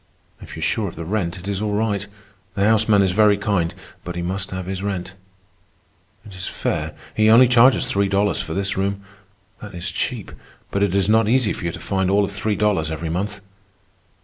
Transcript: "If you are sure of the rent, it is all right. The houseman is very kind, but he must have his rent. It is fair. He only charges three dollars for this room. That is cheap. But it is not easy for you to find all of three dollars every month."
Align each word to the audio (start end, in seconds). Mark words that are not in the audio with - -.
"If 0.41 0.55
you 0.55 0.61
are 0.61 0.63
sure 0.63 0.87
of 0.87 0.95
the 0.95 1.05
rent, 1.05 1.37
it 1.37 1.47
is 1.47 1.61
all 1.61 1.73
right. 1.73 2.07
The 2.55 2.63
houseman 2.63 3.03
is 3.03 3.11
very 3.11 3.37
kind, 3.37 3.71
but 4.03 4.15
he 4.15 4.23
must 4.23 4.49
have 4.49 4.65
his 4.65 4.81
rent. 4.81 5.13
It 6.25 6.33
is 6.33 6.47
fair. 6.47 6.95
He 7.15 7.29
only 7.29 7.47
charges 7.47 7.85
three 7.85 8.07
dollars 8.09 8.41
for 8.41 8.55
this 8.55 8.75
room. 8.75 9.03
That 9.61 9.75
is 9.75 9.91
cheap. 9.91 10.31
But 10.71 10.81
it 10.81 10.95
is 10.95 11.07
not 11.07 11.29
easy 11.29 11.53
for 11.53 11.65
you 11.65 11.71
to 11.71 11.79
find 11.79 12.09
all 12.09 12.23
of 12.25 12.31
three 12.31 12.55
dollars 12.55 12.89
every 12.89 13.09
month." 13.11 13.41